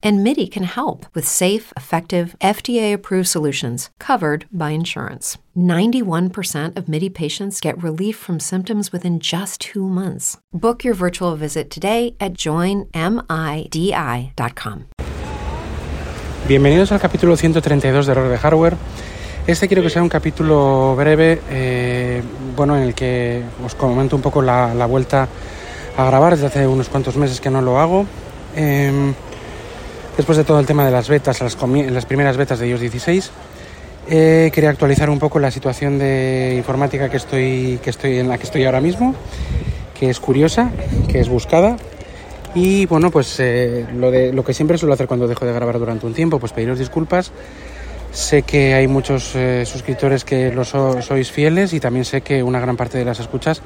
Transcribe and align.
And 0.00 0.22
MIDI 0.22 0.46
can 0.46 0.62
help 0.62 1.06
with 1.12 1.26
safe, 1.26 1.72
effective, 1.76 2.36
FDA 2.40 2.94
approved 2.94 3.26
solutions 3.26 3.90
covered 3.98 4.46
by 4.52 4.70
insurance. 4.70 5.38
91% 5.56 6.76
of 6.76 6.88
MIDI 6.88 7.10
patients 7.10 7.60
get 7.60 7.82
relief 7.82 8.16
from 8.16 8.38
symptoms 8.38 8.92
within 8.92 9.18
just 9.18 9.60
two 9.60 9.88
months. 9.88 10.38
Book 10.52 10.84
your 10.84 10.94
virtual 10.94 11.34
visit 11.34 11.68
today 11.68 12.14
at 12.20 12.34
joinmidi.com. 12.34 12.92
Bienvenidos 16.46 16.92
al 16.92 17.00
capítulo 17.00 17.36
132 17.36 18.06
de 18.06 18.12
Error 18.12 18.28
de 18.28 18.38
Hardware. 18.38 18.76
Este 19.48 19.66
quiero 19.66 19.82
que 19.82 19.90
sea 19.90 20.02
un 20.02 20.08
capítulo 20.08 20.94
breve, 20.94 21.40
eh, 21.50 22.22
bueno, 22.54 22.76
en 22.76 22.84
el 22.84 22.94
que 22.94 23.42
os 23.64 23.74
comento 23.74 24.14
un 24.14 24.22
poco 24.22 24.42
la, 24.42 24.74
la, 24.74 24.86
vuelta 24.86 25.28
a 25.96 26.04
grabar. 26.04 26.34
Desde 26.34 26.46
hace 26.46 26.66
unos 26.68 26.88
cuantos 26.88 27.16
meses 27.16 27.40
que 27.40 27.50
no 27.50 27.62
lo 27.62 27.80
hago. 27.80 28.06
Eh, 28.54 29.12
después 30.18 30.36
de 30.36 30.42
todo 30.42 30.58
el 30.58 30.66
tema 30.66 30.84
de 30.84 30.90
las 30.90 31.08
betas, 31.08 31.40
las, 31.40 31.56
las 31.56 32.04
primeras 32.04 32.36
betas 32.36 32.58
de 32.58 32.68
iOS 32.68 32.80
16, 32.80 33.30
eh, 34.10 34.50
quería 34.52 34.70
actualizar 34.70 35.08
un 35.10 35.20
poco 35.20 35.38
la 35.38 35.52
situación 35.52 35.96
de 35.96 36.54
informática 36.56 37.08
que 37.08 37.16
estoy, 37.16 37.78
que 37.82 37.90
estoy 37.90 38.18
en 38.18 38.28
la 38.28 38.36
que 38.36 38.42
estoy 38.42 38.64
ahora 38.64 38.80
mismo, 38.80 39.14
que 39.98 40.10
es 40.10 40.18
curiosa, 40.18 40.72
que 41.08 41.20
es 41.20 41.28
buscada. 41.28 41.76
Y 42.52 42.86
bueno, 42.86 43.12
pues 43.12 43.38
eh, 43.38 43.86
lo, 43.94 44.10
de, 44.10 44.32
lo 44.32 44.44
que 44.44 44.54
siempre 44.54 44.76
suelo 44.76 44.94
hacer 44.94 45.06
cuando 45.06 45.28
dejo 45.28 45.46
de 45.46 45.52
grabar 45.52 45.78
durante 45.78 46.04
un 46.04 46.14
tiempo, 46.14 46.40
pues 46.40 46.52
pediros 46.52 46.78
disculpas 46.78 47.32
Sé 48.10 48.42
que 48.42 48.74
hay 48.74 48.88
muchos 48.88 49.36
eh, 49.36 49.64
suscriptores 49.66 50.24
que 50.24 50.50
lo 50.50 50.64
so, 50.64 51.00
sois 51.02 51.30
fieles 51.30 51.74
y 51.74 51.78
también 51.78 52.06
sé 52.06 52.22
que 52.22 52.42
una 52.42 52.58
gran 52.58 52.76
parte 52.76 52.98
de 52.98 53.04
las 53.04 53.20
escuchas 53.20 53.62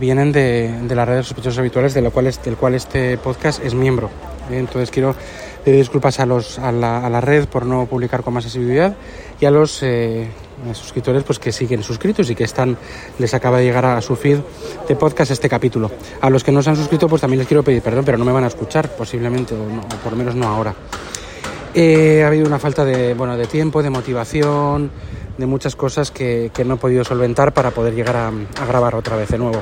vienen 0.00 0.32
de, 0.32 0.72
las 0.88 1.06
redes 1.06 1.26
sospechosos 1.26 1.60
habituales, 1.60 1.94
de 1.94 2.02
del 2.02 2.56
cual 2.56 2.74
este 2.74 3.16
podcast 3.16 3.64
es 3.64 3.74
miembro. 3.74 4.10
Entonces 4.50 4.90
quiero 4.90 5.14
pedir 5.64 5.78
disculpas 5.78 6.20
a, 6.20 6.26
los, 6.26 6.58
a, 6.58 6.72
la, 6.72 7.04
a 7.04 7.10
la 7.10 7.20
red 7.20 7.46
por 7.46 7.66
no 7.66 7.86
publicar 7.86 8.22
con 8.22 8.34
más 8.34 8.46
asiduidad 8.46 8.96
y 9.40 9.46
a 9.46 9.50
los 9.50 9.82
eh, 9.82 10.28
suscriptores 10.72 11.22
pues, 11.22 11.38
que 11.38 11.52
siguen 11.52 11.82
suscritos 11.82 12.30
y 12.30 12.34
que 12.34 12.44
están 12.44 12.76
les 13.18 13.34
acaba 13.34 13.58
de 13.58 13.64
llegar 13.64 13.84
a 13.84 14.00
su 14.00 14.16
feed 14.16 14.38
de 14.88 14.96
podcast 14.96 15.30
este 15.30 15.48
capítulo. 15.48 15.90
A 16.20 16.30
los 16.30 16.44
que 16.44 16.52
no 16.52 16.62
se 16.62 16.70
han 16.70 16.76
suscrito 16.76 17.08
pues 17.08 17.20
también 17.20 17.38
les 17.38 17.48
quiero 17.48 17.62
pedir 17.62 17.82
perdón, 17.82 18.04
pero 18.04 18.18
no 18.18 18.24
me 18.24 18.32
van 18.32 18.44
a 18.44 18.48
escuchar 18.48 18.88
posiblemente, 18.90 19.54
o, 19.54 19.98
por 20.02 20.12
lo 20.12 20.18
menos 20.18 20.34
no 20.34 20.46
ahora. 20.46 20.74
Eh, 21.74 22.22
ha 22.24 22.28
habido 22.28 22.46
una 22.46 22.58
falta 22.58 22.84
de, 22.84 23.14
bueno, 23.14 23.36
de 23.36 23.46
tiempo, 23.46 23.82
de 23.82 23.90
motivación, 23.90 24.90
de 25.36 25.46
muchas 25.46 25.76
cosas 25.76 26.10
que, 26.10 26.50
que 26.52 26.64
no 26.64 26.74
he 26.74 26.78
podido 26.78 27.04
solventar 27.04 27.52
para 27.52 27.70
poder 27.70 27.94
llegar 27.94 28.16
a, 28.16 28.28
a, 28.28 28.66
grabar 28.66 28.94
otra 28.94 29.16
vez 29.16 29.28
de 29.28 29.38
nuevo. 29.38 29.60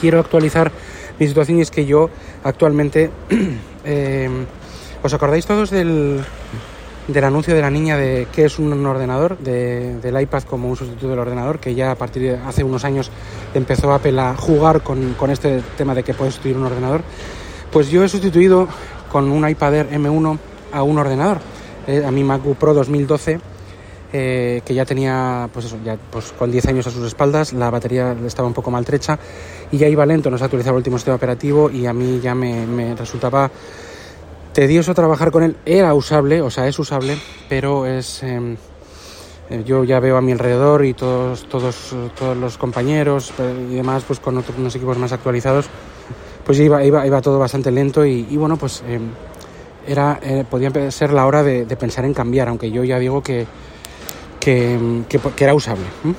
Quiero 0.00 0.20
actualizar 0.20 0.70
mi 1.18 1.26
situación 1.26 1.58
y 1.58 1.62
es 1.62 1.70
que 1.70 1.86
yo 1.86 2.10
actualmente... 2.44 3.10
eh, 3.88 4.28
¿Os 5.02 5.14
acordáis 5.14 5.46
todos 5.46 5.70
del, 5.70 6.20
del, 7.06 7.24
anuncio 7.24 7.54
de 7.54 7.60
la 7.60 7.70
niña 7.70 7.96
de 7.96 8.26
qué 8.32 8.46
es 8.46 8.58
un 8.58 8.84
ordenador, 8.84 9.38
de, 9.38 9.96
del 10.00 10.20
iPad 10.20 10.42
como 10.42 10.68
un 10.68 10.76
sustituto 10.76 11.08
del 11.08 11.20
ordenador, 11.20 11.60
que 11.60 11.74
ya 11.74 11.92
a 11.92 11.94
partir 11.94 12.22
de 12.22 12.36
hace 12.36 12.64
unos 12.64 12.84
años 12.84 13.10
empezó 13.54 13.92
Apple 13.92 14.20
a 14.20 14.34
jugar 14.34 14.82
con, 14.82 15.14
con 15.14 15.30
este 15.30 15.62
tema 15.76 15.94
de 15.94 16.02
que 16.02 16.14
puedes 16.14 16.34
sustituir 16.34 16.56
un 16.56 16.64
ordenador? 16.64 17.02
Pues 17.70 17.90
yo 17.90 18.02
he 18.02 18.08
sustituido 18.08 18.66
con 19.10 19.30
un 19.30 19.48
iPad 19.48 19.74
Air 19.74 19.90
M1 19.90 20.38
a 20.72 20.82
un 20.82 20.98
ordenador, 20.98 21.38
eh, 21.86 22.02
a 22.04 22.10
mi 22.10 22.24
MacBook 22.24 22.58
Pro 22.58 22.74
2012, 22.74 23.40
eh, 24.12 24.62
que 24.64 24.74
ya 24.74 24.84
tenía, 24.84 25.48
pues 25.52 25.74
pues 26.10 26.32
con 26.32 26.50
10 26.50 26.66
años 26.66 26.86
a 26.86 26.90
sus 26.90 27.06
espaldas, 27.06 27.52
la 27.52 27.70
batería 27.70 28.16
estaba 28.26 28.48
un 28.48 28.54
poco 28.54 28.70
maltrecha 28.70 29.18
y 29.70 29.78
ya 29.78 29.86
iba 29.86 30.04
lento, 30.06 30.30
no 30.30 30.38
se 30.38 30.44
actualizaba 30.44 30.76
el 30.76 30.78
último 30.78 30.98
sistema 30.98 31.16
operativo 31.16 31.70
y 31.70 31.86
a 31.86 31.92
mí 31.92 32.18
ya 32.22 32.34
me 32.34 32.94
resultaba 32.94 33.50
tedioso 34.52 34.94
trabajar 34.94 35.30
con 35.30 35.42
él. 35.42 35.56
Era 35.64 35.94
usable, 35.94 36.42
o 36.42 36.50
sea, 36.50 36.66
es 36.68 36.78
usable, 36.78 37.18
pero 37.48 37.86
es... 37.86 38.22
Eh, 38.22 38.56
yo 39.64 39.82
ya 39.84 39.98
veo 39.98 40.18
a 40.18 40.20
mi 40.20 40.32
alrededor 40.32 40.84
y 40.84 40.92
todos, 40.92 41.48
todos, 41.48 41.94
todos 42.18 42.36
los 42.36 42.58
compañeros 42.58 43.32
y 43.70 43.76
demás, 43.76 44.04
pues 44.06 44.20
con 44.20 44.36
otros 44.36 44.58
unos 44.58 44.74
equipos 44.76 44.98
más 44.98 45.12
actualizados, 45.12 45.70
pues 46.44 46.58
iba, 46.60 46.84
iba, 46.84 47.06
iba 47.06 47.22
todo 47.22 47.38
bastante 47.38 47.70
lento 47.70 48.04
y, 48.04 48.26
y 48.28 48.36
bueno, 48.36 48.58
pues 48.58 48.82
eh, 48.86 49.00
era, 49.86 50.20
eh, 50.22 50.44
podía 50.48 50.90
ser 50.90 51.12
la 51.12 51.26
hora 51.26 51.42
de, 51.42 51.64
pensar 51.76 52.04
en 52.04 52.12
cambiar, 52.12 52.48
aunque 52.48 52.70
yo 52.70 52.84
ya 52.84 52.98
digo 52.98 53.22
que, 53.22 53.46
que, 54.38 55.02
que, 55.08 55.18
que 55.18 55.44
era 55.44 55.54
usable. 55.54 55.86
¿eh? 56.04 56.12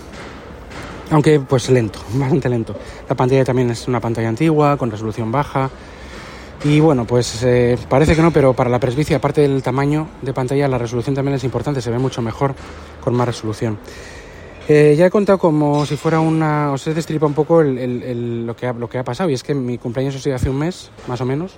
Aunque 1.12 1.40
pues 1.40 1.70
lento, 1.70 2.00
bastante 2.14 2.50
lento. 2.50 2.76
La 3.08 3.16
pantalla 3.16 3.46
también 3.46 3.70
es 3.70 3.88
una 3.88 4.00
pantalla 4.00 4.30
antigua, 4.30 4.78
con 4.78 4.90
resolución 4.90 5.32
baja. 5.32 5.70
Y 6.64 6.82
bueno, 6.82 7.06
pues 7.06 7.42
eh, 7.44 7.78
parece 7.88 8.16
que 8.16 8.22
no, 8.22 8.32
pero 8.32 8.54
para 8.54 8.70
la 8.70 8.80
presbicia, 8.80 9.18
aparte 9.18 9.42
del 9.42 9.64
tamaño 9.64 10.08
de 10.22 10.34
pantalla, 10.34 10.68
la 10.68 10.78
resolución 10.78 11.16
también 11.16 11.36
es 11.36 11.44
importante, 11.46 11.82
se 11.82 11.90
ve 11.90 12.00
mucho 12.00 12.22
mejor 12.22 12.54
con 13.02 13.16
más 13.16 13.28
resolución. 13.28 13.78
Eh, 14.68 14.94
ya 14.96 15.08
he 15.08 15.10
contado 15.10 15.40
como 15.40 15.84
si 15.86 15.98
fuera 15.98 16.20
una... 16.20 16.72
Os 16.72 16.86
he 16.86 16.94
destripa 16.94 17.26
un 17.26 17.34
poco 17.34 17.62
el, 17.62 18.46
lo, 18.46 18.56
que 18.56 18.68
ha, 18.68 18.74
lo 18.74 18.88
que 18.88 19.00
ha 19.00 19.04
pasado 19.04 19.30
y 19.30 19.34
es 19.34 19.42
que 19.42 19.56
mi 19.56 19.80
cumpleaños 19.80 20.16
ha 20.16 20.20
sido 20.20 20.36
hace 20.36 20.50
un 20.50 20.60
mes, 20.60 20.92
más 21.08 21.20
o 21.22 21.26
menos, 21.26 21.54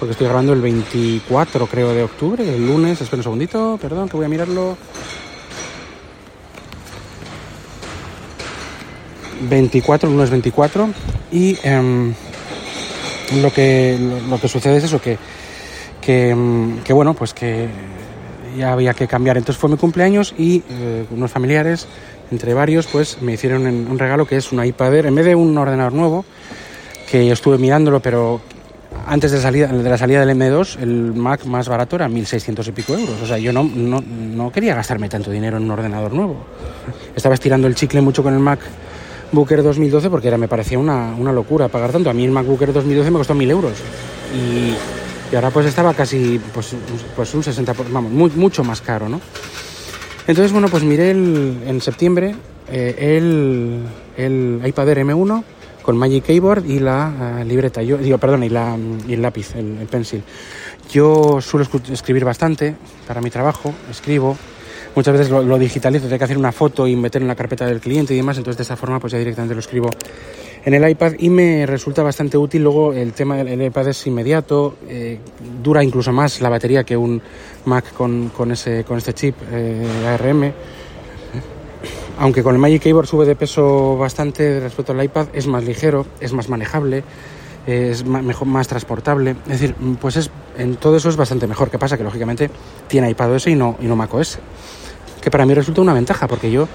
porque 0.00 0.12
estoy 0.12 0.26
grabando 0.26 0.52
el 0.52 0.60
24, 0.60 1.66
creo, 1.68 1.92
de 1.92 2.02
octubre, 2.02 2.42
el 2.42 2.66
lunes. 2.66 3.00
Espera 3.00 3.20
un 3.20 3.22
segundito, 3.22 3.78
perdón, 3.80 4.08
que 4.08 4.16
voy 4.16 4.26
a 4.26 4.28
mirarlo. 4.28 4.76
24, 9.48 10.08
el 10.08 10.14
lunes 10.16 10.30
24. 10.30 10.88
Y 11.30 11.58
eh, 11.62 12.14
lo, 13.34 13.52
que, 13.52 13.98
lo, 14.28 14.40
que 14.40 14.48
sucede 14.48 14.78
es 14.78 14.84
eso, 14.84 15.00
que, 15.00 15.18
que, 16.00 16.92
bueno, 16.92 17.14
pues 17.14 17.34
que 17.34 17.68
ya 18.56 18.72
había 18.72 18.94
que 18.94 19.06
cambiar. 19.06 19.36
Entonces 19.36 19.60
fue 19.60 19.70
mi 19.70 19.76
cumpleaños 19.76 20.34
y 20.38 20.62
eh, 20.70 21.04
unos 21.10 21.30
familiares 21.30 21.86
entre 22.30 22.54
varios, 22.54 22.86
pues 22.86 23.20
me 23.22 23.34
hicieron 23.34 23.66
un 23.66 23.98
regalo 23.98 24.26
que 24.26 24.36
es 24.36 24.52
un 24.52 24.64
iPad 24.64 24.94
Air, 24.94 25.06
en 25.06 25.14
vez 25.14 25.26
de 25.26 25.34
un 25.34 25.56
ordenador 25.56 25.92
nuevo, 25.92 26.24
que 27.10 27.24
yo 27.24 27.32
estuve 27.32 27.58
mirándolo, 27.58 28.00
pero 28.00 28.40
antes 29.06 29.30
de 29.30 29.38
la 29.38 29.98
salida 29.98 30.24
del 30.24 30.36
M2, 30.36 30.80
el 30.80 31.14
Mac 31.14 31.44
más 31.44 31.68
barato 31.68 31.96
era 31.96 32.08
1.600 32.08 32.66
y 32.66 32.72
pico 32.72 32.94
euros. 32.94 33.20
O 33.22 33.26
sea, 33.26 33.38
yo 33.38 33.52
no, 33.52 33.62
no, 33.62 34.00
no, 34.00 34.50
quería 34.50 34.74
gastarme 34.74 35.08
tanto 35.08 35.30
dinero 35.30 35.56
en 35.58 35.64
un 35.64 35.70
ordenador 35.70 36.12
nuevo. 36.12 36.44
Estaba 37.14 37.34
estirando 37.34 37.68
el 37.68 37.74
chicle 37.74 38.00
mucho 38.00 38.22
con 38.22 38.34
el 38.34 38.40
Mac 38.40 38.60
Booker 39.32 39.62
2012 39.62 40.10
porque 40.10 40.28
era, 40.28 40.38
me 40.38 40.48
parecía 40.48 40.78
una, 40.78 41.14
una 41.14 41.32
locura 41.32 41.68
pagar 41.68 41.92
tanto. 41.92 42.10
A 42.10 42.12
mí 42.12 42.24
el 42.24 42.30
Mac 42.30 42.46
Booker 42.46 42.72
2012 42.72 43.10
me 43.10 43.18
costó 43.18 43.34
1.000 43.34 43.50
euros. 43.50 43.72
Y, 44.34 44.74
y, 45.32 45.36
ahora 45.36 45.50
pues 45.50 45.66
estaba 45.66 45.94
casi 45.94 46.40
pues, 46.52 46.74
pues 47.14 47.34
un 47.34 47.42
60%, 47.42 47.74
vamos, 47.90 48.12
muy, 48.12 48.30
mucho 48.30 48.64
más 48.64 48.80
caro, 48.80 49.08
¿no? 49.08 49.20
Entonces, 50.26 50.52
bueno, 50.52 50.68
pues 50.68 50.82
miré 50.82 51.12
el, 51.12 51.62
en 51.66 51.80
septiembre 51.80 52.34
eh, 52.68 53.16
el, 53.16 53.82
el, 54.16 54.60
iPad 54.66 54.88
Air 54.88 54.98
M1 54.98 55.44
con 55.82 55.96
Magic 55.96 56.24
Keyboard 56.24 56.66
y 56.66 56.80
la 56.80 57.38
uh, 57.40 57.44
libreta, 57.44 57.80
yo 57.80 57.96
digo, 57.96 58.18
perdón, 58.18 58.42
y, 58.42 58.48
la, 58.48 58.76
y 59.06 59.12
el 59.12 59.22
lápiz, 59.22 59.54
el, 59.54 59.78
el, 59.78 59.86
pencil. 59.86 60.24
Yo 60.90 61.40
suelo 61.40 61.64
escribir 61.92 62.24
bastante 62.24 62.74
para 63.06 63.20
mi 63.20 63.30
trabajo, 63.30 63.72
escribo, 63.88 64.36
muchas 64.96 65.12
veces 65.12 65.30
lo, 65.30 65.42
lo 65.42 65.58
digitalizo, 65.58 66.06
tengo 66.06 66.18
que 66.18 66.24
hacer 66.24 66.38
una 66.38 66.50
foto 66.50 66.88
y 66.88 66.96
meter 66.96 67.22
en 67.22 67.28
la 67.28 67.36
carpeta 67.36 67.66
del 67.66 67.80
cliente 67.80 68.14
y 68.14 68.16
demás, 68.16 68.38
entonces 68.38 68.56
de 68.56 68.62
esta 68.62 68.76
forma 68.76 68.98
pues 68.98 69.12
ya 69.12 69.18
directamente 69.18 69.54
lo 69.54 69.60
escribo 69.60 69.90
en 70.66 70.74
el 70.74 70.90
iPad 70.90 71.12
y 71.18 71.30
me 71.30 71.64
resulta 71.64 72.02
bastante 72.02 72.36
útil. 72.36 72.64
Luego 72.64 72.92
el 72.92 73.12
tema 73.12 73.36
del 73.36 73.62
iPad 73.62 73.88
es 73.88 74.06
inmediato, 74.08 74.76
eh, 74.88 75.18
dura 75.62 75.84
incluso 75.84 76.12
más 76.12 76.40
la 76.40 76.48
batería 76.48 76.82
que 76.82 76.96
un 76.96 77.22
Mac 77.66 77.92
con, 77.92 78.30
con, 78.30 78.50
ese, 78.50 78.82
con 78.82 78.98
este 78.98 79.14
chip 79.14 79.36
eh, 79.52 79.86
ARM. 80.08 80.52
Aunque 82.18 82.42
con 82.42 82.54
el 82.54 82.60
Magic 82.60 82.82
Keyboard 82.82 83.06
sube 83.06 83.26
de 83.26 83.36
peso 83.36 83.96
bastante 83.96 84.58
respecto 84.58 84.90
al 84.92 85.04
iPad, 85.04 85.28
es 85.34 85.46
más 85.46 85.62
ligero, 85.62 86.04
es 86.18 86.32
más 86.32 86.48
manejable, 86.48 87.04
es 87.66 88.04
más, 88.04 88.22
mejor, 88.22 88.46
más 88.46 88.68
transportable. 88.68 89.36
Es 89.46 89.60
decir, 89.60 89.74
pues 90.00 90.16
es, 90.16 90.30
en 90.56 90.76
todo 90.76 90.96
eso 90.96 91.08
es 91.08 91.16
bastante 91.16 91.46
mejor. 91.46 91.70
¿Qué 91.70 91.78
pasa? 91.78 91.96
Que 91.96 92.04
lógicamente 92.04 92.50
tiene 92.88 93.10
iPadOS 93.10 93.48
y 93.48 93.54
no, 93.54 93.76
y 93.80 93.86
no 93.86 93.96
macOS. 93.96 94.38
Que 95.20 95.30
para 95.30 95.44
mí 95.44 95.54
resulta 95.54 95.80
una 95.80 95.92
ventaja, 95.92 96.28
porque 96.28 96.50
yo 96.50 96.68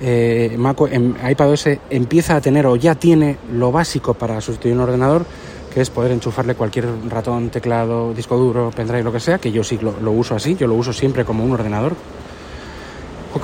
eh, 0.00 0.54
Mac, 0.56 0.78
en 0.90 1.16
iPadOS 1.28 1.66
empieza 1.90 2.36
a 2.36 2.40
tener 2.40 2.66
o 2.66 2.76
ya 2.76 2.94
tiene 2.94 3.36
lo 3.52 3.72
básico 3.72 4.14
para 4.14 4.40
sustituir 4.40 4.74
un 4.74 4.80
ordenador, 4.80 5.26
que 5.72 5.80
es 5.80 5.90
poder 5.90 6.12
enchufarle 6.12 6.54
cualquier 6.54 6.86
ratón, 7.08 7.50
teclado, 7.50 8.14
disco 8.14 8.36
duro, 8.36 8.70
pendrive, 8.74 9.02
lo 9.02 9.12
que 9.12 9.20
sea, 9.20 9.38
que 9.38 9.52
yo 9.52 9.64
sí 9.64 9.78
lo, 9.80 10.00
lo 10.00 10.12
uso 10.12 10.34
así, 10.34 10.56
yo 10.56 10.66
lo 10.66 10.74
uso 10.74 10.92
siempre 10.92 11.24
como 11.24 11.44
un 11.44 11.52
ordenador, 11.52 11.94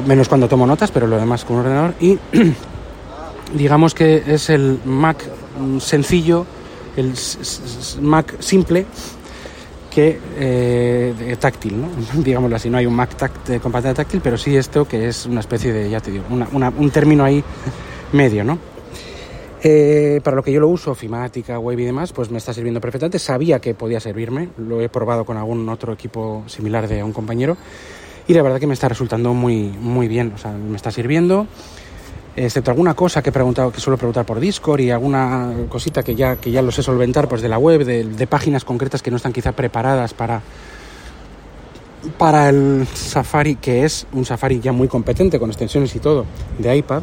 menos 0.07 0.29
cuando 0.29 0.49
tomo 0.49 0.67
notas, 0.67 0.91
pero 0.91 1.07
lo 1.07 1.19
demás 1.19 1.45
como 1.45 1.61
un 1.61 1.67
ordenador. 1.67 1.95
Y 2.01 2.19
digamos 3.55 3.95
que 3.95 4.23
es 4.27 4.49
el 4.51 4.79
Mac 4.85 5.25
sencillo, 5.81 6.47
el 6.97 7.13
Mac 8.01 8.37
simple, 8.41 8.87
que 9.91 10.19
eh, 10.37 11.37
táctil, 11.39 11.81
¿no? 11.81 11.89
digámoslo 12.23 12.57
así. 12.57 12.71
No 12.71 12.79
hay 12.79 12.87
un 12.87 12.95
Mac 12.95 13.11
con 13.61 13.73
pantalla 13.73 13.95
táctil, 13.95 14.21
pero 14.23 14.37
sí 14.37 14.57
esto 14.57 14.87
que 14.87 15.09
es 15.09 15.27
una 15.27 15.41
especie 15.41 15.73
de, 15.73 15.91
ya 15.91 16.01
te 16.01 16.11
digo, 16.11 16.25
un 16.31 16.91
término 16.91 17.25
ahí 17.25 17.43
medio, 18.13 18.45
¿no? 18.45 18.59
Eh, 19.67 20.21
para 20.23 20.37
lo 20.37 20.43
que 20.43 20.53
yo 20.53 20.61
lo 20.61 20.69
uso, 20.69 20.91
ofimática, 20.91 21.59
web 21.59 21.79
y 21.81 21.85
demás, 21.85 22.13
pues 22.13 22.31
me 22.31 22.37
está 22.37 22.53
sirviendo 22.53 22.83
perfectamente. 22.83 23.19
Sabía 23.19 23.61
que 23.61 23.75
podía 23.75 23.99
servirme, 23.99 24.51
lo 24.59 24.83
he 24.83 24.91
probado 24.91 25.25
con 25.25 25.39
algún 25.39 25.67
otro 25.71 25.95
equipo 25.95 26.45
similar 26.47 26.87
de 26.87 27.03
un 27.03 27.15
compañero 27.15 27.57
y 28.27 28.35
la 28.35 28.43
verdad 28.43 28.61
que 28.61 28.67
me 28.67 28.75
está 28.75 28.89
resultando 28.89 29.33
muy, 29.33 29.69
muy 29.69 30.07
bien, 30.07 30.33
o 30.35 30.39
sea, 30.39 30.53
me 30.53 30.77
está 30.77 30.91
sirviendo. 30.91 31.47
Excepto 32.37 32.71
alguna 32.71 32.95
cosa 32.95 33.23
que 33.23 33.31
he 33.31 33.33
preguntado, 33.33 33.71
que 33.71 33.81
suelo 33.81 33.97
preguntar 33.97 34.27
por 34.27 34.41
Discord 34.41 34.81
y 34.81 34.91
alguna 34.91 35.53
cosita 35.69 36.03
que 36.03 36.17
ya, 36.17 36.37
que 36.37 36.51
ya 36.51 36.63
lo 36.63 36.73
sé 36.73 36.83
solventar 36.83 37.29
pues 37.29 37.43
de 37.43 37.49
la 37.49 37.59
web, 37.59 37.85
de, 37.85 38.05
de 38.05 38.27
páginas 38.27 38.65
concretas 38.65 39.03
que 39.03 39.11
no 39.11 39.19
están 39.19 39.33
quizá 39.33 39.53
preparadas 39.53 40.15
para, 40.15 40.43
para 42.19 42.49
el 42.49 42.89
Safari, 42.93 43.55
que 43.57 43.85
es 43.85 44.07
un 44.13 44.25
Safari 44.25 44.59
ya 44.59 44.73
muy 44.73 44.89
competente 44.89 45.39
con 45.39 45.51
extensiones 45.51 45.95
y 45.95 46.01
todo 46.01 46.27
de 46.59 46.77
iPad 46.77 47.03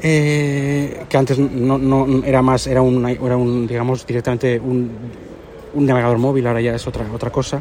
eh, 0.00 1.04
que 1.08 1.16
antes 1.16 1.38
no, 1.38 1.76
no, 1.76 2.22
era 2.24 2.40
más, 2.40 2.66
era 2.66 2.82
un, 2.82 3.04
era 3.06 3.36
un 3.36 3.66
digamos, 3.66 4.06
directamente 4.06 4.60
un, 4.60 4.90
un, 5.74 5.86
navegador 5.86 6.18
móvil, 6.18 6.46
ahora 6.46 6.60
ya 6.60 6.74
es 6.74 6.86
otra, 6.86 7.04
otra 7.12 7.30
cosa. 7.30 7.60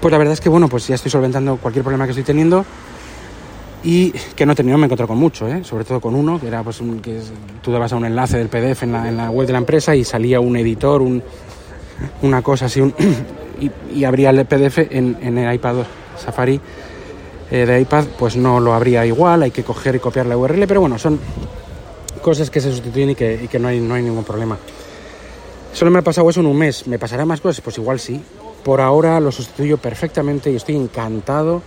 Pues 0.00 0.12
la 0.12 0.18
verdad 0.18 0.32
es 0.32 0.40
que, 0.40 0.48
bueno, 0.48 0.68
pues 0.68 0.86
ya 0.86 0.94
estoy 0.94 1.10
solventando 1.10 1.56
cualquier 1.56 1.82
problema 1.82 2.04
que 2.04 2.12
estoy 2.12 2.24
teniendo 2.24 2.64
y 3.84 4.10
que 4.10 4.46
no 4.46 4.52
he 4.52 4.54
tenido, 4.56 4.78
me 4.78 4.86
encontré 4.86 5.06
con 5.06 5.18
mucho, 5.18 5.46
¿eh? 5.48 5.62
sobre 5.62 5.84
todo 5.84 6.00
con 6.00 6.14
uno, 6.14 6.40
que 6.40 6.48
era 6.48 6.62
pues 6.62 6.80
que 7.02 7.20
tú 7.62 7.72
dabas 7.72 7.92
a 7.92 7.96
un 7.96 8.04
enlace 8.04 8.38
del 8.38 8.48
PDF 8.48 8.82
en 8.82 8.92
la, 8.92 9.08
en 9.08 9.16
la, 9.16 9.30
web 9.30 9.46
de 9.46 9.52
la 9.52 9.58
empresa 9.58 9.94
y 9.94 10.04
salía 10.04 10.40
un 10.40 10.56
editor, 10.56 11.02
un, 11.02 11.22
una 12.22 12.42
cosa 12.42 12.66
así, 12.66 12.80
un, 12.80 12.94
y, 13.60 13.70
y, 13.94 14.04
abría 14.04 14.30
el 14.30 14.44
PDF 14.44 14.78
en, 14.90 15.16
en 15.20 15.38
el 15.38 15.54
iPad 15.54 15.76
Safari 16.16 16.60
eh, 17.50 17.64
de 17.64 17.80
iPad, 17.80 18.04
pues 18.18 18.36
no 18.36 18.58
lo 18.58 18.74
habría 18.74 19.06
igual, 19.06 19.42
hay 19.42 19.52
que 19.52 19.62
coger 19.62 19.94
y 19.94 19.98
copiar 20.00 20.26
la 20.26 20.36
URL, 20.36 20.66
pero 20.66 20.80
bueno, 20.80 20.98
son 20.98 21.20
cosas 22.20 22.50
que 22.50 22.60
se 22.60 22.72
sustituyen 22.72 23.10
y 23.10 23.14
que, 23.14 23.40
y 23.44 23.48
que 23.48 23.58
no, 23.60 23.68
hay, 23.68 23.78
no 23.78 23.94
hay 23.94 24.02
ningún 24.02 24.24
problema. 24.24 24.58
Solo 25.72 25.90
me 25.92 26.00
ha 26.00 26.02
pasado 26.02 26.28
eso 26.28 26.40
en 26.40 26.46
un 26.46 26.56
mes, 26.56 26.88
¿me 26.88 26.98
pasará 26.98 27.24
más 27.24 27.40
cosas? 27.40 27.60
Pues 27.60 27.78
igual 27.78 28.00
sí. 28.00 28.20
Por 28.64 28.80
ahora 28.80 29.20
lo 29.20 29.30
sustituyo 29.30 29.76
perfectamente 29.76 30.50
y 30.50 30.56
estoy 30.56 30.74
encantado, 30.74 31.62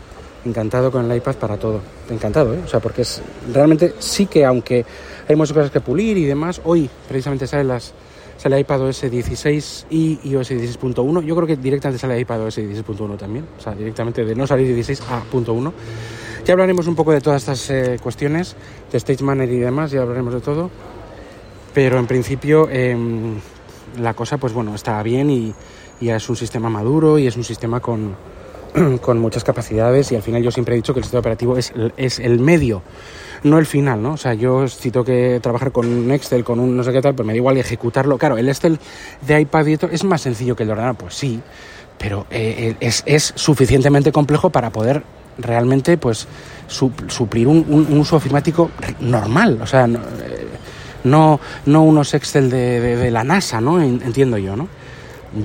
encantado 0.46 0.92
con 0.92 1.10
el 1.10 1.18
iPad 1.18 1.36
para 1.36 1.58
todo. 1.58 1.82
Encantado, 2.10 2.54
¿eh? 2.54 2.62
O 2.66 2.68
sea, 2.68 2.80
porque 2.80 3.04
es 3.04 3.22
realmente 3.54 3.96
sí 4.00 4.26
que 4.26 4.46
aunque 4.46 4.86
hay 5.28 5.36
muchas 5.36 5.54
cosas 5.54 5.72
que 5.72 5.82
pulir 5.82 6.18
y 6.18 6.26
demás, 6.26 6.62
hoy 6.64 6.90
precisamente 7.08 7.48
salen 7.48 7.68
las, 7.68 7.94
sale 8.38 8.60
iPadOS 8.60 9.10
16 9.10 9.88
y 9.90 10.20
iOS 10.24 10.52
16.1. 10.52 11.24
Yo 11.24 11.36
creo 11.36 11.48
que 11.48 11.56
directamente 11.56 12.00
sale 12.00 12.20
iPadOS 12.20 12.58
16.1 12.58 13.18
también, 13.18 13.46
o 13.58 13.62
sea, 13.62 13.74
directamente 13.74 14.26
de 14.26 14.36
no 14.36 14.48
salir 14.48 14.68
16 14.68 15.02
a 15.10 15.24
.1. 15.32 15.72
Ya 16.46 16.54
hablaremos 16.54 16.88
un 16.88 16.96
poco 16.96 17.12
de 17.12 17.22
todas 17.22 17.44
estas 17.44 17.70
eh, 17.70 18.00
cuestiones, 18.02 18.56
de 18.92 18.98
Stage 18.98 19.24
Manager 19.24 19.54
y 19.54 19.60
demás, 19.60 19.92
ya 19.92 20.02
hablaremos 20.02 20.34
de 20.34 20.42
todo. 20.42 20.70
Pero 21.74 22.00
en 22.00 22.08
principio 22.08 22.68
eh, 22.72 22.98
la 24.00 24.14
cosa, 24.14 24.38
pues 24.38 24.54
bueno, 24.54 24.74
está 24.76 25.02
bien 25.04 25.30
y, 25.30 25.54
es 26.02 26.30
un 26.30 26.36
sistema 26.36 26.70
maduro 26.70 27.20
y 27.20 27.28
es 27.28 27.36
un 27.36 27.44
sistema 27.44 27.82
con, 27.82 28.16
con 29.02 29.20
muchas 29.20 29.44
capacidades 29.44 30.12
y 30.12 30.16
al 30.16 30.22
final 30.22 30.44
yo 30.44 30.52
siempre 30.52 30.76
he 30.76 30.78
dicho 30.78 30.94
que 30.94 31.00
el 31.00 31.04
sistema 31.04 31.20
operativo 31.20 31.58
es, 31.58 31.74
es 31.98 32.20
el 32.20 32.40
medio 32.40 32.82
no 33.44 33.58
el 33.58 33.66
final, 33.66 34.02
¿no? 34.02 34.14
O 34.14 34.18
sea, 34.18 34.34
yo 34.34 34.68
si 34.68 34.92
tengo 34.92 35.06
que 35.06 35.40
trabajar 35.42 35.72
con 35.72 35.88
un 35.88 36.12
Excel, 36.12 36.44
con 36.44 36.60
un 36.60 36.76
no 36.76 36.84
sé 36.84 36.92
qué 36.92 37.02
tal, 37.02 37.16
pues 37.16 37.26
me 37.26 37.34
da 37.34 37.38
igual 37.38 37.58
ejecutarlo. 37.58 38.18
Claro, 38.18 38.38
el 38.38 38.50
Excel 38.50 38.80
de 39.26 39.42
iPad 39.42 39.66
y 39.68 39.78
es 39.92 40.04
más 40.04 40.22
sencillo 40.22 40.56
que 40.56 40.64
el 40.64 40.68
de 40.68 40.74
ordenador, 40.74 40.98
pues 40.98 41.16
sí, 41.16 41.42
pero 41.98 42.26
eh, 42.30 42.76
eh, 42.80 42.92
es, 43.06 43.34
suficientemente 43.36 44.12
complejo 44.12 44.50
para 44.50 44.72
poder 44.72 45.04
realmente 45.38 45.98
pues 45.98 46.28
suplir 46.68 47.48
un, 47.48 47.88
uso 47.98 48.18
ofimático 48.18 48.72
normal, 49.00 49.60
o 49.62 49.68
sea, 49.68 49.88
no, 49.88 50.00
eh, 50.00 51.40
no, 51.66 51.84
unos 51.84 52.14
Excel 52.14 52.50
de, 52.50 53.10
la 53.10 53.24
NASA, 53.24 53.62
¿no? 53.62 53.82
Entiendo 53.82 54.38
yo, 54.38 54.56
¿no? 54.56 54.68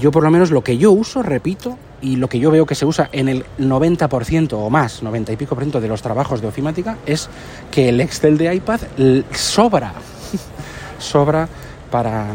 Yo 0.00 0.11
por 0.11 0.25
lo 0.25 0.31
menos 0.31 0.50
lo 0.50 0.65
que 0.65 0.79
yo 0.79 0.91
uso, 0.93 1.23
repito, 1.23 1.79
y 2.05 2.17
lo 2.17 2.29
que 2.29 2.39
yo 2.39 2.51
veo 2.51 2.67
que 2.67 2.75
se 2.75 2.85
usa 2.85 3.09
en 3.12 3.31
el 3.31 3.47
90% 3.59 4.53
o 4.53 4.69
más, 4.69 5.03
90 5.03 5.33
y 5.33 5.37
pico 5.37 5.55
por 5.55 5.65
ciento 5.65 5.81
de 5.81 5.89
los 5.89 6.03
trabajos 6.03 6.43
de 6.43 6.47
ofimática, 6.47 6.99
es 7.06 7.31
que 7.71 7.89
el 7.89 7.99
Excel 8.03 8.37
de 8.37 8.55
iPad 8.55 8.81
sobra, 9.33 9.95
sobra 10.99 11.49
para, 11.91 12.27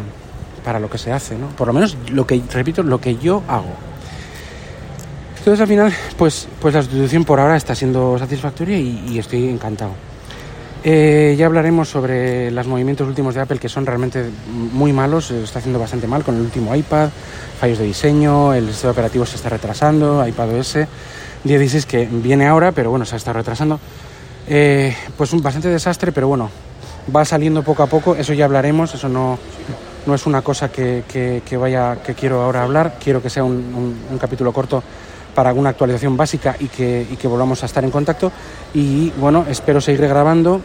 para 0.65 0.79
lo 0.79 0.89
que 0.89 0.97
se 0.97 1.11
hace, 1.11 1.37
¿no? 1.37 1.49
Por 1.49 1.67
lo 1.67 1.73
menos 1.73 1.95
lo 2.11 2.25
que, 2.25 2.41
repito, 2.51 2.81
lo 2.81 2.99
que 2.99 3.17
yo 3.17 3.43
hago. 3.47 3.75
Entonces 5.37 5.61
al 5.61 5.67
final, 5.67 5.93
pues, 6.17 6.47
pues 6.59 6.73
la 6.73 6.81
sustitución 6.81 7.23
por 7.23 7.39
ahora 7.39 7.55
está 7.55 7.75
siendo 7.75 8.17
satisfactoria 8.17 8.79
y 8.79 9.19
estoy 9.19 9.49
encantado. 9.49 10.08
Eh, 10.83 11.35
ya 11.37 11.45
hablaremos 11.45 11.89
sobre 11.89 12.51
los 12.51 12.65
movimientos 12.65 13.05
últimos 13.05 13.35
de 13.35 13.41
Apple 13.41 13.59
que 13.59 13.67
son 13.67 13.85
realmente 13.85 14.29
muy 14.49 14.93
malos, 14.93 15.29
está 15.29 15.59
haciendo 15.59 15.77
bastante 15.77 16.07
mal 16.07 16.23
con 16.23 16.35
el 16.35 16.41
último 16.41 16.73
iPad, 16.73 17.09
fallos 17.59 17.79
de 17.79 17.85
diseño, 17.85 18.53
el 18.53 18.69
sistema 18.69 18.91
operativo 18.91 19.25
se 19.25 19.35
está 19.35 19.49
retrasando, 19.49 20.25
iPad 20.25 20.57
OS 20.57 20.77
16 21.43 21.85
que 21.85 22.07
viene 22.09 22.47
ahora, 22.47 22.71
pero 22.71 22.91
bueno, 22.91 23.05
se 23.05 23.17
está 23.17 23.33
retrasando. 23.33 23.79
Eh, 24.47 24.95
pues 25.17 25.33
un 25.33 25.41
bastante 25.41 25.67
desastre, 25.67 26.13
pero 26.13 26.29
bueno, 26.29 26.49
va 27.13 27.25
saliendo 27.25 27.61
poco 27.61 27.83
a 27.83 27.87
poco, 27.87 28.15
eso 28.15 28.33
ya 28.33 28.45
hablaremos, 28.45 28.93
eso 28.95 29.09
no, 29.09 29.37
no 30.05 30.15
es 30.15 30.25
una 30.25 30.41
cosa 30.41 30.71
que, 30.71 31.03
que, 31.07 31.57
vaya, 31.57 31.97
que 32.01 32.13
quiero 32.13 32.41
ahora 32.41 32.63
hablar, 32.63 32.95
quiero 33.03 33.21
que 33.21 33.29
sea 33.29 33.43
un, 33.43 33.97
un 34.09 34.17
capítulo 34.17 34.53
corto 34.53 34.81
para 35.35 35.49
alguna 35.49 35.69
actualización 35.69 36.17
básica 36.17 36.55
y 36.59 36.67
que, 36.67 37.05
y 37.09 37.15
que 37.15 37.27
volvamos 37.27 37.63
a 37.63 37.65
estar 37.65 37.83
en 37.83 37.91
contacto. 37.91 38.31
Y 38.73 39.11
bueno, 39.11 39.45
espero 39.49 39.81
seguir 39.81 40.07
grabando, 40.07 40.61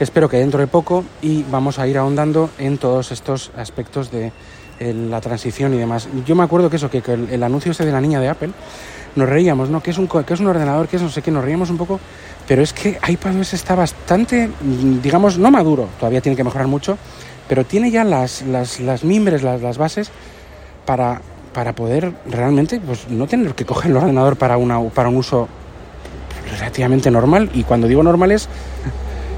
espero 0.00 0.28
que 0.28 0.38
dentro 0.38 0.60
de 0.60 0.66
poco 0.66 1.04
y 1.22 1.44
vamos 1.44 1.78
a 1.78 1.86
ir 1.86 1.98
ahondando 1.98 2.50
en 2.58 2.78
todos 2.78 3.12
estos 3.12 3.50
aspectos 3.56 4.10
de 4.10 4.32
la 4.80 5.20
transición 5.20 5.74
y 5.74 5.78
demás. 5.78 6.08
Yo 6.26 6.34
me 6.34 6.44
acuerdo 6.44 6.68
que 6.70 6.76
eso, 6.76 6.90
que, 6.90 7.02
el, 7.06 7.42
anuncio 7.42 7.72
este 7.72 7.84
de 7.86 7.92
la 7.92 8.00
niña 8.00 8.20
de 8.20 8.28
Apple, 8.28 8.50
nos 9.14 9.28
reíamos, 9.28 9.70
¿no? 9.70 9.82
Que 9.82 9.90
es 9.90 9.98
un, 9.98 10.06
que 10.08 10.34
es 10.34 10.40
un 10.40 10.46
ordenador, 10.46 10.88
que 10.88 10.96
es 10.96 11.02
no 11.02 11.08
sé 11.08 11.22
qué, 11.22 11.30
nos 11.30 11.44
reíamos 11.44 11.70
un 11.70 11.78
poco, 11.78 11.98
pero 12.46 12.62
es 12.62 12.72
que 12.72 12.98
iPadOS 13.08 13.54
está 13.54 13.74
bastante, 13.74 14.50
digamos, 15.02 15.38
no 15.38 15.50
maduro, 15.50 15.88
todavía 15.98 16.20
tiene 16.20 16.36
que 16.36 16.44
mejorar 16.44 16.66
mucho, 16.66 16.98
pero 17.48 17.64
tiene 17.64 17.90
ya 17.90 18.04
las, 18.04 18.42
las, 18.42 18.80
las 18.80 19.04
mimbres, 19.04 19.42
las, 19.42 19.62
las 19.62 19.78
bases 19.78 20.10
para 20.84 21.22
para 21.56 21.72
poder 21.72 22.12
realmente 22.26 22.78
pues, 22.84 23.08
no 23.08 23.26
tener 23.26 23.54
que 23.54 23.64
coger 23.64 23.90
el 23.90 23.96
ordenador 23.96 24.36
para, 24.36 24.58
una, 24.58 24.78
para 24.90 25.08
un 25.08 25.16
uso 25.16 25.48
relativamente 26.50 27.10
normal. 27.10 27.48
Y 27.54 27.62
cuando 27.62 27.88
digo 27.88 28.02
normal 28.02 28.30
es, 28.32 28.46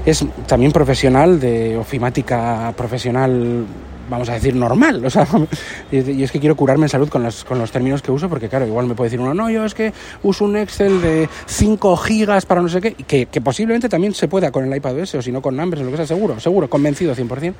es 0.05 0.25
también 0.45 0.73
profesional, 0.73 1.39
de 1.39 1.77
ofimática 1.77 2.73
profesional, 2.75 3.63
vamos 4.09 4.27
a 4.27 4.33
decir, 4.33 4.53
normal. 4.53 5.05
O 5.05 5.09
sea, 5.09 5.25
y 5.93 6.21
es 6.21 6.29
que 6.29 6.41
quiero 6.41 6.57
curarme 6.57 6.87
en 6.87 6.89
salud 6.89 7.07
con 7.07 7.23
los, 7.23 7.45
con 7.45 7.57
los 7.57 7.71
términos 7.71 8.01
que 8.01 8.11
uso, 8.11 8.27
porque 8.27 8.49
claro, 8.49 8.67
igual 8.67 8.85
me 8.85 8.95
puede 8.95 9.11
decir 9.11 9.21
uno, 9.21 9.33
no, 9.33 9.49
yo 9.49 9.63
es 9.63 9.73
que 9.73 9.93
uso 10.21 10.43
un 10.43 10.57
Excel 10.57 11.01
de 11.01 11.29
5 11.45 11.95
gigas 11.95 12.45
para 12.45 12.61
no 12.61 12.67
sé 12.67 12.81
qué, 12.81 12.95
que, 12.95 13.27
que 13.27 13.39
posiblemente 13.39 13.87
también 13.87 14.13
se 14.13 14.27
pueda 14.27 14.51
con 14.51 14.65
el 14.65 14.75
iPad 14.75 14.99
OS, 14.99 15.15
o 15.15 15.21
si 15.21 15.31
no 15.31 15.41
con 15.41 15.55
Numbers, 15.55 15.83
lo 15.83 15.91
que 15.91 15.95
sea, 15.95 16.07
seguro, 16.07 16.37
seguro, 16.41 16.69
convencido 16.69 17.15
100%. 17.15 17.53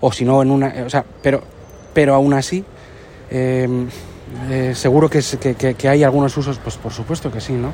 O 0.00 0.10
si 0.10 0.24
no 0.24 0.42
en 0.42 0.50
una, 0.50 0.74
o 0.84 0.90
sea, 0.90 1.04
pero, 1.22 1.44
pero 1.94 2.16
aún 2.16 2.34
así 2.34 2.64
eh, 3.30 3.86
eh, 4.50 4.72
seguro 4.74 5.08
que, 5.08 5.88
hay 5.88 6.02
algunos 6.02 6.36
usos, 6.36 6.58
pues 6.58 6.76
por 6.76 6.92
supuesto 6.92 7.30
que 7.30 7.40
sí, 7.40 7.52
¿no? 7.52 7.72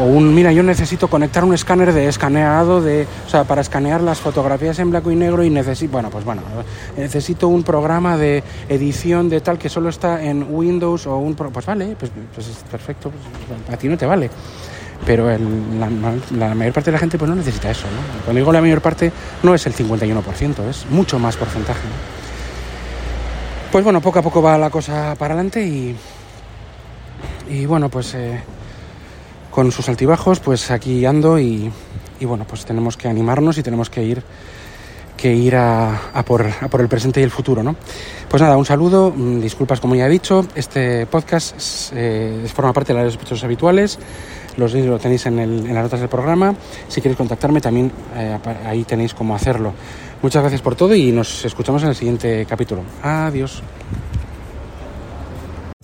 O, 0.00 0.04
un, 0.04 0.34
mira, 0.34 0.52
yo 0.52 0.62
necesito 0.62 1.08
conectar 1.08 1.44
un 1.44 1.54
escáner 1.54 1.92
de 1.92 2.08
escaneado, 2.08 2.80
de, 2.80 3.06
o 3.26 3.28
sea, 3.28 3.44
para 3.44 3.60
escanear 3.60 4.00
las 4.00 4.18
fotografías 4.18 4.78
en 4.78 4.90
blanco 4.90 5.10
y 5.10 5.16
negro 5.16 5.44
y 5.44 5.50
necesito, 5.50 5.92
bueno, 5.92 6.10
pues 6.10 6.24
bueno, 6.24 6.42
necesito 6.96 7.48
un 7.48 7.62
programa 7.62 8.16
de 8.16 8.42
edición 8.68 9.28
de 9.28 9.40
tal 9.40 9.58
que 9.58 9.68
solo 9.68 9.90
está 9.90 10.22
en 10.22 10.46
Windows 10.48 11.06
o 11.06 11.16
un, 11.18 11.34
pues 11.34 11.66
vale, 11.66 11.96
pues, 11.98 12.10
pues 12.34 12.48
es 12.48 12.56
perfecto, 12.70 13.10
pues, 13.10 13.74
a 13.74 13.78
ti 13.78 13.88
no 13.88 13.96
te 13.96 14.06
vale. 14.06 14.30
Pero 15.04 15.28
el, 15.30 15.80
la, 15.80 15.90
la, 16.38 16.54
mayor 16.54 16.72
parte 16.72 16.90
de 16.90 16.92
la 16.92 17.00
gente 17.00 17.18
pues 17.18 17.28
no 17.28 17.34
necesita 17.34 17.70
eso, 17.70 17.86
¿no? 17.86 18.24
Cuando 18.24 18.38
digo 18.38 18.52
la 18.52 18.60
mayor 18.60 18.80
parte 18.80 19.10
no 19.42 19.52
es 19.52 19.66
el 19.66 19.74
51%, 19.74 20.68
es 20.68 20.86
mucho 20.90 21.18
más 21.18 21.36
porcentaje. 21.36 21.80
Pues 23.72 23.84
bueno, 23.84 24.02
poco 24.02 24.18
a 24.18 24.22
poco 24.22 24.42
va 24.42 24.58
la 24.58 24.68
cosa 24.68 25.16
para 25.18 25.32
adelante 25.32 25.66
y, 25.66 25.96
y 27.48 27.64
bueno, 27.64 27.88
pues 27.88 28.12
eh, 28.12 28.38
con 29.50 29.72
sus 29.72 29.88
altibajos, 29.88 30.40
pues 30.40 30.70
aquí 30.70 31.06
ando 31.06 31.38
y, 31.38 31.72
y, 32.20 32.24
bueno, 32.26 32.44
pues 32.46 32.66
tenemos 32.66 32.98
que 32.98 33.08
animarnos 33.08 33.56
y 33.56 33.62
tenemos 33.62 33.88
que 33.88 34.04
ir 34.04 34.22
que 35.22 35.32
ir 35.32 35.54
a, 35.54 36.10
a, 36.12 36.24
por, 36.24 36.44
a, 36.44 36.66
por, 36.66 36.80
el 36.80 36.88
presente 36.88 37.20
y 37.20 37.22
el 37.22 37.30
futuro, 37.30 37.62
¿no? 37.62 37.76
Pues 38.28 38.42
nada, 38.42 38.56
un 38.56 38.64
saludo, 38.64 39.12
mm, 39.14 39.40
disculpas 39.40 39.78
como 39.78 39.94
ya 39.94 40.06
he 40.06 40.10
dicho, 40.10 40.44
este 40.56 41.06
podcast 41.06 41.92
eh, 41.94 42.44
forma 42.52 42.72
parte 42.72 42.92
de 42.92 42.98
las 42.98 43.12
sospechosos 43.12 43.44
habituales, 43.44 44.00
los 44.56 44.74
lo 44.74 44.98
tenéis 44.98 45.26
en, 45.26 45.38
el, 45.38 45.66
en, 45.66 45.74
las 45.74 45.84
notas 45.84 46.00
del 46.00 46.08
programa, 46.08 46.56
si 46.88 47.00
queréis 47.00 47.16
contactarme 47.16 47.60
también 47.60 47.92
eh, 48.16 48.36
ahí 48.66 48.82
tenéis 48.82 49.14
cómo 49.14 49.36
hacerlo. 49.36 49.72
Muchas 50.22 50.42
gracias 50.42 50.60
por 50.60 50.74
todo 50.74 50.92
y 50.92 51.12
nos 51.12 51.44
escuchamos 51.44 51.84
en 51.84 51.90
el 51.90 51.94
siguiente 51.94 52.44
capítulo. 52.44 52.82
Adiós. 53.00 53.62